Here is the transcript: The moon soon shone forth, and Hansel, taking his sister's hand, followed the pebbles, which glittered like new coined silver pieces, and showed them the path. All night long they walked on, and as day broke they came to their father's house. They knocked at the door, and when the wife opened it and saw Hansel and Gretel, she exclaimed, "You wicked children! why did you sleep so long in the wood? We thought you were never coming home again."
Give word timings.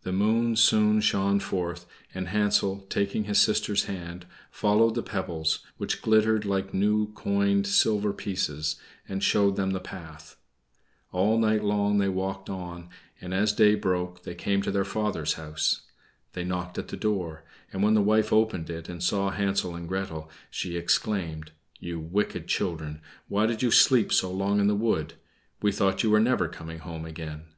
The 0.00 0.14
moon 0.14 0.56
soon 0.56 1.02
shone 1.02 1.38
forth, 1.38 1.84
and 2.14 2.28
Hansel, 2.28 2.86
taking 2.88 3.24
his 3.24 3.38
sister's 3.38 3.84
hand, 3.84 4.24
followed 4.50 4.94
the 4.94 5.02
pebbles, 5.02 5.58
which 5.76 6.00
glittered 6.00 6.46
like 6.46 6.72
new 6.72 7.12
coined 7.12 7.66
silver 7.66 8.14
pieces, 8.14 8.76
and 9.06 9.22
showed 9.22 9.56
them 9.56 9.72
the 9.72 9.78
path. 9.78 10.36
All 11.12 11.36
night 11.38 11.62
long 11.62 11.98
they 11.98 12.08
walked 12.08 12.48
on, 12.48 12.88
and 13.20 13.34
as 13.34 13.52
day 13.52 13.74
broke 13.74 14.22
they 14.22 14.34
came 14.34 14.62
to 14.62 14.70
their 14.70 14.86
father's 14.86 15.34
house. 15.34 15.82
They 16.32 16.44
knocked 16.44 16.78
at 16.78 16.88
the 16.88 16.96
door, 16.96 17.44
and 17.74 17.82
when 17.82 17.92
the 17.92 18.00
wife 18.00 18.32
opened 18.32 18.70
it 18.70 18.88
and 18.88 19.02
saw 19.02 19.28
Hansel 19.28 19.74
and 19.76 19.86
Gretel, 19.86 20.30
she 20.50 20.78
exclaimed, 20.78 21.52
"You 21.78 22.00
wicked 22.00 22.46
children! 22.48 23.02
why 23.28 23.44
did 23.44 23.62
you 23.62 23.70
sleep 23.70 24.14
so 24.14 24.30
long 24.32 24.60
in 24.60 24.66
the 24.66 24.74
wood? 24.74 25.12
We 25.60 25.72
thought 25.72 26.02
you 26.02 26.08
were 26.08 26.20
never 26.20 26.48
coming 26.48 26.78
home 26.78 27.04
again." 27.04 27.48